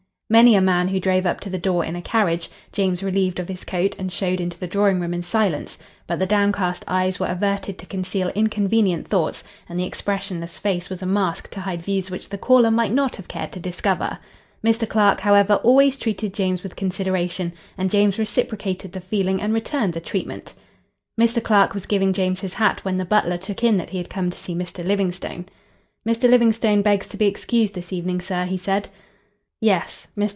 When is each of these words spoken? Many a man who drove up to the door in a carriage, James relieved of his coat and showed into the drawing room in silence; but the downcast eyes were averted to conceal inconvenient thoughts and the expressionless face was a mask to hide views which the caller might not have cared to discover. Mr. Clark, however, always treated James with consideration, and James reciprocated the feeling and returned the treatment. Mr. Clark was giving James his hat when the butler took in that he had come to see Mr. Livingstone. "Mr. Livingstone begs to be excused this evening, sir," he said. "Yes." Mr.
Many 0.31 0.55
a 0.55 0.61
man 0.61 0.87
who 0.87 0.99
drove 1.01 1.25
up 1.25 1.41
to 1.41 1.49
the 1.49 1.57
door 1.57 1.83
in 1.83 1.93
a 1.97 2.01
carriage, 2.01 2.47
James 2.71 3.03
relieved 3.03 3.37
of 3.41 3.49
his 3.49 3.65
coat 3.65 3.97
and 3.99 4.09
showed 4.09 4.39
into 4.39 4.57
the 4.57 4.65
drawing 4.65 5.01
room 5.01 5.13
in 5.13 5.23
silence; 5.23 5.77
but 6.07 6.19
the 6.19 6.25
downcast 6.25 6.85
eyes 6.87 7.19
were 7.19 7.27
averted 7.27 7.77
to 7.79 7.85
conceal 7.85 8.29
inconvenient 8.29 9.09
thoughts 9.09 9.43
and 9.67 9.77
the 9.77 9.83
expressionless 9.83 10.57
face 10.57 10.89
was 10.89 11.01
a 11.01 11.05
mask 11.05 11.49
to 11.49 11.59
hide 11.59 11.83
views 11.83 12.09
which 12.09 12.29
the 12.29 12.37
caller 12.37 12.71
might 12.71 12.93
not 12.93 13.17
have 13.17 13.27
cared 13.27 13.51
to 13.51 13.59
discover. 13.59 14.19
Mr. 14.65 14.87
Clark, 14.87 15.19
however, 15.19 15.55
always 15.63 15.97
treated 15.97 16.33
James 16.33 16.63
with 16.63 16.77
consideration, 16.77 17.51
and 17.77 17.91
James 17.91 18.17
reciprocated 18.17 18.93
the 18.93 19.01
feeling 19.01 19.41
and 19.41 19.53
returned 19.53 19.91
the 19.91 19.99
treatment. 19.99 20.53
Mr. 21.19 21.43
Clark 21.43 21.73
was 21.73 21.85
giving 21.85 22.13
James 22.13 22.39
his 22.39 22.53
hat 22.53 22.85
when 22.85 22.97
the 22.97 23.03
butler 23.03 23.37
took 23.37 23.65
in 23.65 23.75
that 23.75 23.89
he 23.89 23.97
had 23.97 24.09
come 24.09 24.29
to 24.29 24.37
see 24.37 24.55
Mr. 24.55 24.81
Livingstone. 24.87 25.45
"Mr. 26.07 26.29
Livingstone 26.29 26.81
begs 26.81 27.07
to 27.09 27.17
be 27.17 27.25
excused 27.27 27.73
this 27.73 27.91
evening, 27.91 28.21
sir," 28.21 28.45
he 28.45 28.57
said. 28.57 28.87
"Yes." 29.63 30.07
Mr. 30.17 30.29